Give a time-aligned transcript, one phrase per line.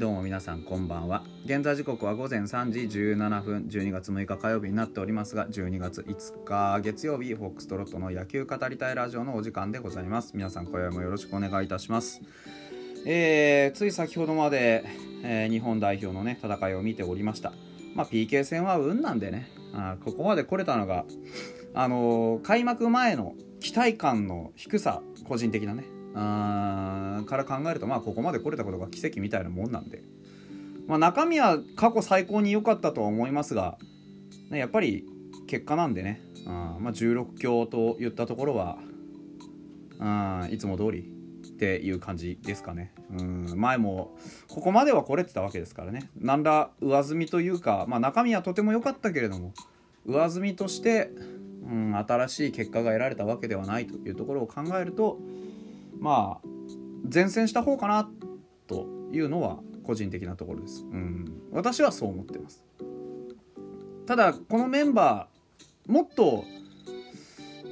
[0.00, 1.24] どうも皆さんこんばんは。
[1.44, 3.66] 現在時刻は午前3時17分。
[3.68, 10.32] 12月6日火曜日になっておりますが12月5日月曜日フォックストロットの野球語りたいラジオのお時間でございます。
[10.34, 12.22] 皆さん今宵もよろしくお願いいたします。
[13.04, 14.86] えー、つい先ほどまで、
[15.22, 17.52] えー、日本代表のね戦いを見ておりました。
[17.94, 19.50] まあ PK 戦は運なんでね。
[19.74, 21.04] あここまで来れたのが
[21.74, 30.02] あのー、開幕前の期待感の低さ個人的なねあから考えるとまあここまで来れたことが奇跡みたいなもんなんで、
[30.86, 33.78] まあ、中身は過去最高に良かったとは思いますが、
[34.50, 35.06] ね、やっぱり
[35.46, 36.22] 結果なんでね。
[36.46, 38.78] あまあ16強といったところは
[39.98, 42.92] あいつも通りっていう感じですかね。
[43.10, 44.16] うん前も
[44.48, 46.10] ここまでは来れてたわけですからね。
[46.16, 49.52] 何ら上積みというか、まあ、中身はとても良かったけれども
[50.06, 51.10] 上積みとして、
[51.68, 55.18] うん、新しい結果が得られたわけではないというところを考えると
[56.00, 56.48] まあ
[57.12, 58.10] 前線した方かな
[58.66, 60.84] というのは個人的なところです。
[60.84, 62.64] うん、私はそう思ってます。
[64.06, 66.44] ただこのメンバーもっと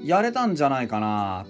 [0.02, 1.46] やれたんじゃないかな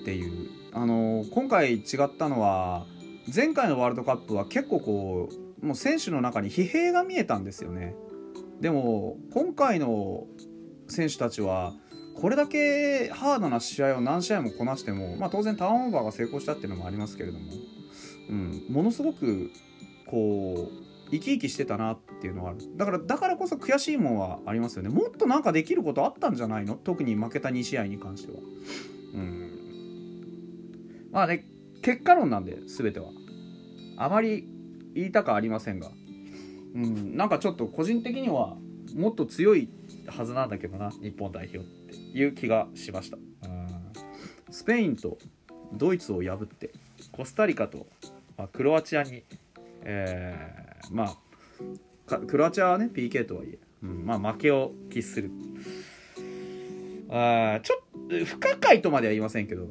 [0.00, 2.86] っていうあの今回違ったのは
[3.34, 5.28] 前回のワールドカップは結構こ
[5.62, 7.94] うもう選手の中に疲弊が見えたんですよね
[8.60, 10.26] でも今回の
[10.88, 11.74] 選手たちは
[12.14, 17.52] これだけハードな試合を何試合もこなしても、まあ、当然ターンオーバーが成功したっていうのもありますけれども、
[18.28, 19.50] うん、ものすごく
[20.06, 22.58] こう生き生きしてたなっていうのはある。
[22.76, 24.90] だからだからこそ悔しいもんはありますよね。
[24.90, 26.74] もっとなんかできることあったんじゃないの？
[26.74, 28.38] 特に負けた2試合に関しては。
[29.14, 29.50] うん。
[31.10, 31.46] まあね
[31.82, 33.08] 結果論なんで全ては。
[33.96, 34.46] あまり
[34.94, 35.90] 言いたくありませんが。
[36.74, 38.56] うんなんかちょっと個人的には
[38.94, 39.68] もっと強い
[40.06, 41.79] はずなんだけどな日本代表って。
[42.14, 43.18] いう気がしました。
[44.50, 45.18] スペインと
[45.72, 46.70] ドイツを破って
[47.12, 47.86] コスタリカと、
[48.36, 49.22] まあ、クロアチアに、
[49.82, 51.16] えー、ま
[52.08, 55.30] あクロアチアはね PK とはいえ、うん、まあ負けを喫する。
[57.12, 59.68] あちょっと不可解とまでは言いませんけど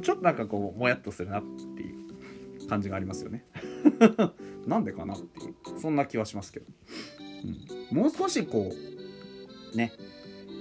[0.00, 1.42] ちょっとなんかこうもやっとするなっ
[1.76, 1.92] てい
[2.64, 3.44] う感じがありますよね。
[4.66, 6.66] なんでかなっていうそんな気はしますけど、
[7.90, 8.72] うん、もう少しこ
[9.72, 9.92] うね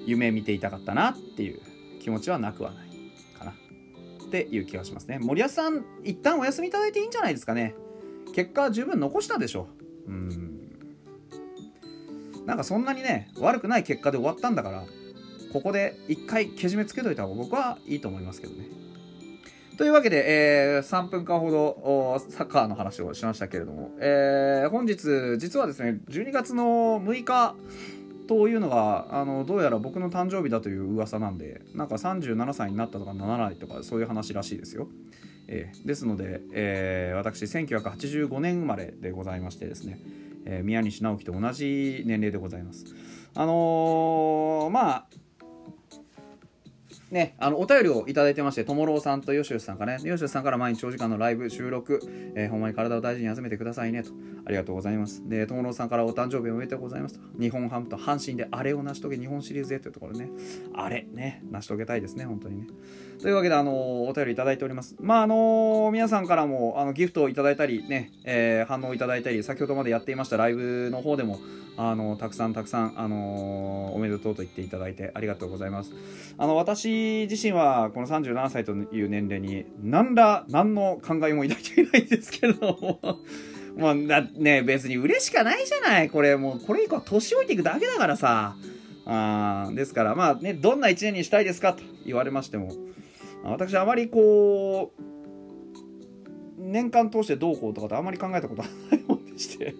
[0.05, 1.61] 夢見ていたかったなっていう
[2.01, 2.89] 気持ちはなくはない
[3.37, 5.19] かなっていう気がしますね。
[5.19, 7.75] 森保さん一旦お休みいただいていいんじゃないですかね。
[8.33, 9.67] 結果十分残したでしょ
[10.07, 10.11] う。
[10.11, 10.61] ん。
[12.45, 14.83] なんかそんなにね悪くない結果で終わったんだから
[15.53, 18.67] ここで一回けじめつけといた方が僕はいいと思いますけどね。
[19.77, 27.55] というわけで、えー、3分間ほどサッカーの話をしましたけれども、えー、本日実はですね12月の6日
[28.31, 34.87] というのがあのどうやら僕の誕生日だという噂なんでなんか37歳になったとかならないとかそういう話らしいですよ。
[35.49, 39.99] えー、ですので、えー、私1985年生まれでございましてですね、
[40.45, 42.85] えー、宮西直樹と同じ年齢でございます。
[43.35, 45.07] あのー、まあ
[47.11, 51.99] ね、あのお便りをいただいてまして、ともろうさんとよしよしさんからね、よしよしさんから毎日長時間のライブ収録、
[52.35, 54.11] えー、ほんまに体を大事に休めてくださいねと、
[54.45, 55.27] ありがとうございます。
[55.27, 60.29] で、ともろうさんからお誕生日おめでとうございますと、日本ハムと阪神であれを成し遂げ、日本シリーズへというところね、
[60.73, 62.67] あれ、ね、成し遂げたいですね、本当にね。
[63.21, 64.95] というわけで、あのー、お便りいただいております。
[64.99, 71.39] まあ、あのー、皆さんからもあのギフトをいただいたり、ね、えー、反応いただいたり、先ほどまでやっていましたライブの方でも、
[71.77, 75.91] あのたくさんたくさん、あのおめでとうと言っていただいてありがとうございます。
[76.37, 82.99] あの私自身はこの37歳という年齢に何ら何の考えも抱いていないんですけれども。
[83.77, 86.09] もうだね別に嬉しかないじゃない。
[86.09, 88.55] これもうこれ以降年老いていくだけだからさ。
[89.05, 92.71] あですからまあねどんな1年にしたいですかと言われましても。
[93.43, 95.01] 私あまりこう
[96.57, 99.73] 年間通してどうこうとかってあまり考えたことはないもんでして。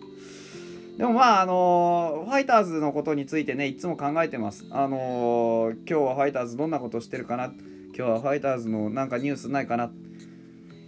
[0.97, 4.65] でもまああのファイターズのことについてねいつも考えてます。
[4.71, 7.45] あの今日はファイターズどんなことしてるかな？
[7.45, 7.53] 今
[7.93, 9.91] 日はファイターズのなんかニュースないかな？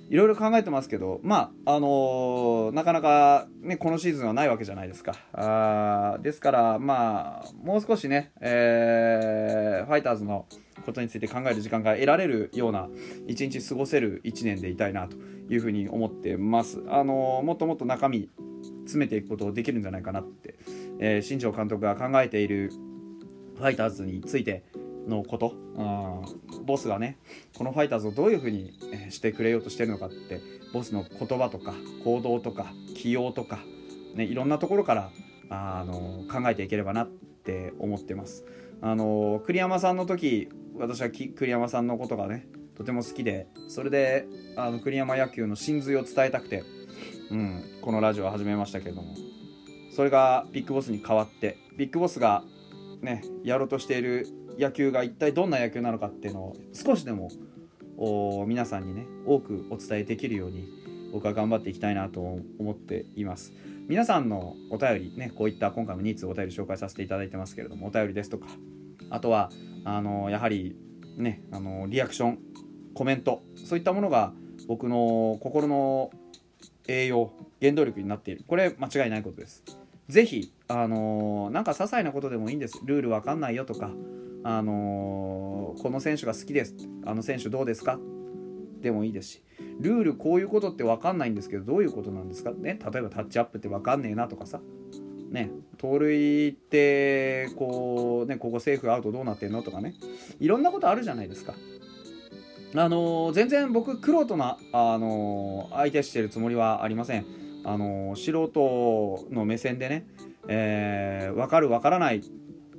[0.10, 5.16] いろいろ考えてますけどまああのなかなかねこのシーズンはないわけじゃないですか。
[5.34, 10.46] あですからまあもう少しね、えー、ファイターズの
[10.86, 12.90] ことについて考える時間が得られるような
[13.28, 15.18] 一日過ごせる1年でいたいなと
[15.50, 16.84] いうふうに思ってます。
[16.90, 18.30] あのもっともっと中身
[18.86, 20.56] 詰めていくことできるんじゃないかなって、
[21.00, 22.72] えー、新庄監督が考えている
[23.56, 24.64] ファイターズについて
[25.08, 27.18] のこと、うん、ボスがね
[27.58, 28.74] このファイターズをどういうふうに
[29.10, 30.42] してくれようとしてるのかって
[30.74, 33.60] ボスの言葉とか行動とか起用とか、
[34.16, 35.12] ね、いろんなところから
[35.50, 38.46] あの考えていければなって思ってます。
[38.82, 44.26] あの栗山さんの時私は栗山さんのことがねとても好きでそれで
[44.58, 46.64] あの栗山野球の真髄を伝えたくて
[47.34, 49.16] うん、このラジオを始めましたけれども。
[49.92, 52.44] それがビッグボスに変わってビッグボスが
[53.02, 54.28] ねやろうとしている
[54.58, 57.30] 野球が一体どんな野球なのかっていうのを少しでも
[58.48, 60.68] 皆さんにね多くお伝えできるように
[61.12, 63.54] 僕は頑張っていきたいなと思っています。
[63.88, 68.48] 皆さんのお便りねこういった今回も2通お便り紹介させていただいてますけれどもお便りですとか
[69.10, 69.52] あとは
[69.84, 70.76] あのやはり
[71.18, 72.40] ねあのリアクション
[72.94, 74.34] コメントそういったものが
[74.68, 76.12] 僕の心の
[76.88, 77.32] 栄養
[77.62, 78.44] 原動力になっている。
[78.48, 79.64] これ間違いないことです。
[80.10, 82.80] 是非あのなんか些細なことでもいいんです。
[82.84, 83.92] ルールわかんないよとか
[84.44, 86.76] あのこの選手が好きです。
[87.06, 88.00] あの選手どうですか？
[88.82, 89.44] でもいいですし。
[89.80, 92.52] ルールこういうことって分かんないんですけどどういうことなんですか？
[92.52, 94.60] ね例えばタッチアップって分かんねえなとかさ。
[95.32, 99.96] ね盗塁ってこうねここセーフアウトどうなってんのとかね。
[100.40, 101.54] いろんなことあるじゃないですか。
[102.76, 107.26] あの全然僕クロなあの相手してるつもりはありません。
[107.66, 110.06] あの素人の目線でね、
[110.48, 112.22] えー、分かる分からない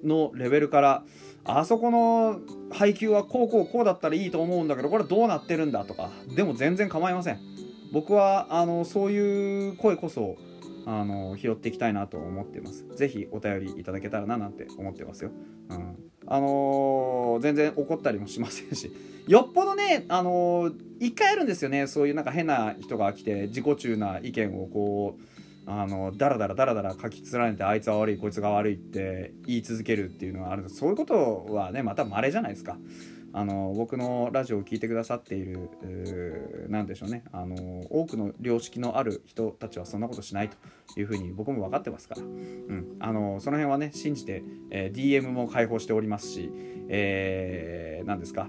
[0.02, 1.04] のレベルから
[1.44, 7.38] あそこの配球はこうこうこうだったらいいと思うんだけどこれどうなってるんだとかでも全然構いません。
[7.92, 10.36] 僕はあのそういう声こそ
[10.86, 12.84] あの拾っていきたいなと思ってます。
[12.94, 15.30] 是非お便りいただけたらななんて思ってますよ、
[15.70, 15.96] うん、
[16.26, 18.90] あのー、全然怒ったりもしませんし。
[19.26, 21.86] よっぽどねあのー、一回あるんですよね。
[21.86, 25.22] そういうなんか変な人が来て自己中な意見をこう
[25.66, 32.76] あのダラダラダラダラ書き連ねてあいつは悪いこいつが悪いって言い続けるっていうのはあるそういうことはねまた稀じゃないですか。
[33.36, 35.68] あの僕のラジオを聴いてくださっている
[36.68, 37.24] 何でしょうね。
[37.32, 37.56] あの
[37.90, 40.56] 多くの良識のある人たちはそんなことしないと
[41.00, 46.48] いうふうに僕も分かってますから、うん、あのその辺はね信じて、えー、DM も開放しておりますし、
[46.88, 48.48] えー、何ですか。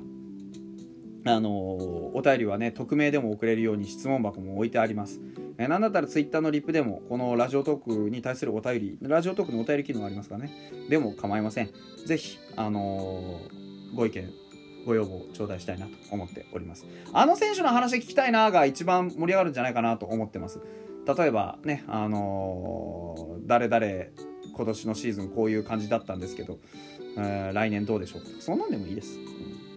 [1.27, 5.19] あのお便りはね匿名でも送れるように質問箱も置いてあります。
[5.57, 10.51] えー、なんだったら Twitter のリップでもこのラジオトークに対するお便りラジオトークのお便り機能ありますかね。
[10.91, 11.71] でも構いません。
[12.05, 13.39] ぜひ、あの、
[13.95, 14.44] ご意見
[14.85, 16.85] ご要望頂戴したいなと思っております。
[17.13, 20.59] あの選手の話聞きたいなが一番盛り上がるんじゃないかなと思ってます。
[21.05, 23.85] 例えばね、あのー、誰々
[24.55, 26.59] 今年のシーズンこういう感じだったんですけど、
[27.17, 29.19] えー、来年どうでしょうかそんなんでもいいです。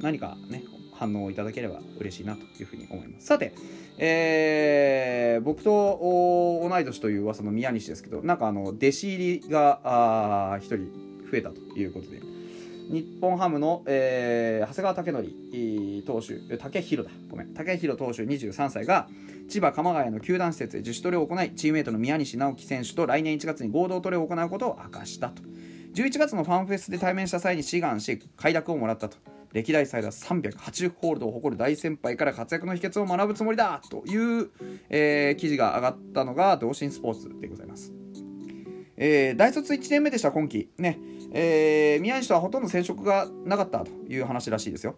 [0.00, 0.62] 何かね、
[0.94, 3.26] 反応をいただければ嬉しいなというふうに思います。
[3.26, 3.52] さて、
[3.98, 10.76] えー、僕と同い年という噂の宮西ですけど、なんかあの、弟子入りが1人
[11.30, 12.20] 増えたということで、
[12.90, 15.28] 日本ハムの、えー、長谷川武
[16.04, 19.08] 則投手、竹弘だ、ごめん、竹弘投手23歳が、
[19.48, 25.42] 千葉鎌ヶ谷の球団施設で自主トレを行い、チームメートの宮西直樹選手と来年1月に合同トレを行うことを明かしたと。
[25.94, 29.16] 11月のファンフェスで対面した際に志願し、快諾をもらったと。
[29.52, 34.50] 歴代最多380ホールドを誇る大先輩から活躍の秘訣を学ぶつもりだという、
[34.90, 37.92] えー、記事が上がったのが同心スポーツでございます。
[38.98, 40.98] えー、大卒1年目でした今季ね、
[41.32, 44.96] えー、宮西とはほとんど接触がなかったという話らしいですよ。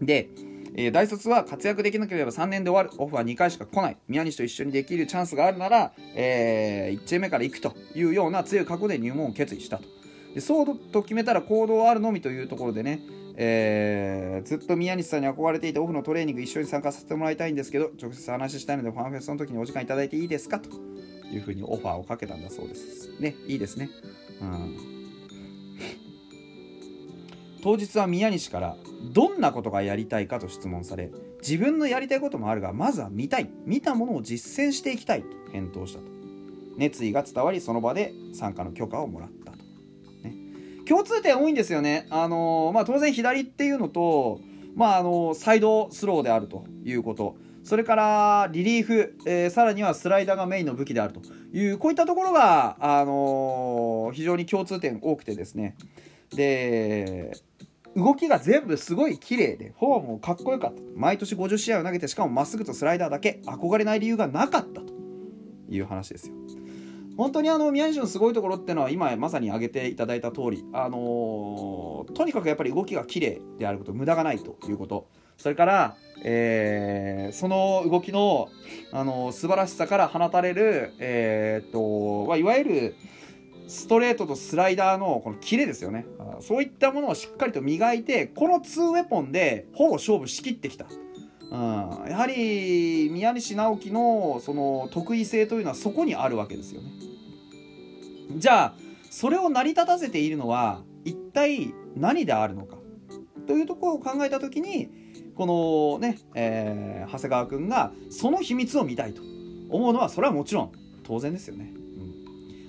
[0.00, 0.30] で、
[0.74, 3.02] えー、大卒は活躍できなければ3年で終わる。
[3.02, 3.96] オフは2回しか来ない。
[4.08, 9.84] 宮西と一緒にできるチャンスがあるなら、えー、1チーム目から行くというような強い覚悟で入門を決意したと。
[10.34, 13.00] でそうと決めたら行動あるのみというところでね、
[13.36, 20.68] えー、ずっと宮西さんに憧れていてオフのトレーニング一緒に参加させてもらいたいんですけど直接話したいのでファンフェスの時にお時間いただいていいですかと
[21.32, 23.88] いうふうにオファーをかけたんだそうですねいいですね
[24.42, 24.95] うん
[27.66, 28.76] 当日は宮西から
[29.12, 31.10] どんなことがやりたいかと質問され
[31.42, 36.04] 自分のやりたいこともあるがまずは見たい見たものを実践していきたいと返答したと
[36.76, 39.58] 熱意が伝わりその場で参加の許可をもらったと
[40.86, 42.06] 共通点多いんですよね。
[42.10, 44.38] あのまあ、当然左っていうのと、
[44.76, 47.34] まあ、あのサイドスローであるということ。
[47.64, 51.20] それからリリーフ、えー、さらにはスライダーがメインの武器であると
[51.52, 55.74] いう、こういったところが、あの非常に共通点多くてですね。
[56.30, 57.32] で、
[57.96, 60.82] 動きが全部すごい綺麗で、フォームもかっこよかった。
[60.94, 64.92] 毎年50試合を投げて、しかもまっすぐとスライダーだけ、憧れない理由がなかったと
[65.68, 66.34] いう話ですよ。
[67.16, 78.48] 本当にあの宮西のすごいところっていうのは今まさに挙げていただいた通り、あのー、とにかくやっぱり動きが綺麗であること無駄がないということそれから、えー、その動きの、
[78.92, 82.96] あのー、素晴らしさから放たれる、えー、っとま、いわゆる
[83.66, 86.06] ストレートとスライダーのこのキレですよね。
[86.40, 90.86] そういったものをしっかりと磨いてこの2ウェポンでほぼ勝負しきってきた。
[91.48, 96.90] うん、やはり宮西直樹のその得意性というのはそこにあるわけですよね。
[98.36, 98.74] じゃあ
[99.10, 102.76] それを成り立たせているのは一体何であるのか。
[103.46, 104.90] というところを考えた時に
[105.36, 109.22] このね、えー、長谷川君がその秘密を見たいと
[109.70, 110.72] 思うのはそれはもちろん
[111.04, 111.85] 当然ですよね、うん、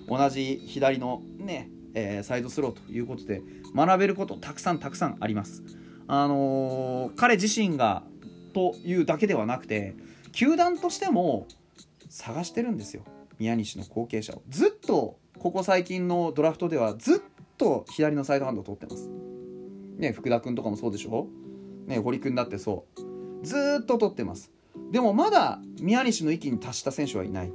[0.08, 3.42] 同じ左のね、えー、サイドスローということで
[3.76, 5.64] 学べることたくさんたくさんあります。
[6.08, 8.04] あのー、彼自身が
[8.54, 9.96] というだけではなくて
[10.32, 11.48] 球団としても
[12.10, 13.04] 探してるんですよ。
[13.40, 14.42] 宮西の後継者を。
[14.50, 17.20] ずっとここ最近のドラフトではずっ
[17.58, 19.10] と左のサイドハンドを取ってます。
[19.98, 21.28] ね福田君とかもそうでしょ？
[21.86, 23.46] ね堀君だってそう。
[23.46, 24.52] ずっと取ってます。
[24.92, 27.52] でもまだ宮西の域に達した選手はいない。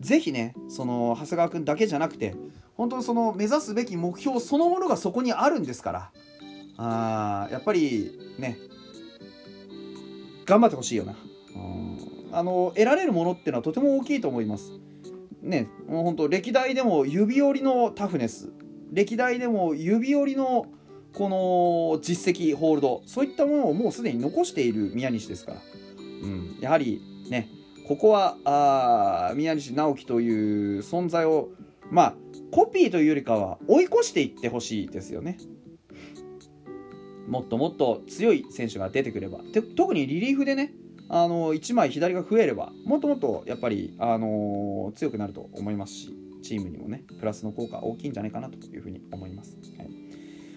[0.00, 2.34] ぜひねその長谷川君だけじゃなくて
[2.76, 6.10] 本当にその目指すべき目標そのものがそこにあるんですから。
[6.82, 8.56] あやっぱりね。
[10.46, 11.14] 頑張ってほしいよな。
[12.32, 14.72] あの得られるものっていうのはとても大きいと思います。
[15.42, 15.68] ね。
[15.86, 18.50] もう本当歴代でも指折りのタフネス。
[18.92, 20.66] 歴代でも指折りの
[21.12, 23.02] この実績ホールド。
[23.04, 25.58] そういったものをもうすでに残している宮西ですから、
[25.98, 27.48] うん、やはりね。
[27.90, 31.48] ここはあ宮西直樹という存在を
[31.90, 32.14] まあ
[32.52, 35.38] コピーというよりかは追い越していってほしいですよね。
[37.26, 39.40] もっともっと強い選手が出てくれば。
[39.76, 40.72] 特にリリーフでね
[41.08, 49.56] あの1枚左が増えればもっともっとやっぱり、あの強くなると思いますしチームにもねプラスの効果大きいんじゃないかなというふうに思います。
[49.76, 49.90] はい。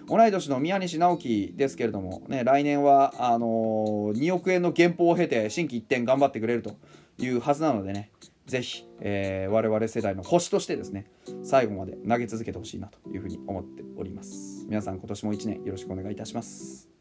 [0.07, 6.75] 同い年の宮西直樹ですけれども、ね、来年はあのー、2億円の原稿を経て心機一転頑張ってくれると
[7.17, 8.11] いうはずなのでね
[8.45, 11.05] ぜひ、えー、我々世代の星としてですね
[11.43, 14.65] 最後まで投げ続けてほしいなというふうに思っております。
[14.67, 16.92] 皆さん今年も1年よろしくお願いいたします。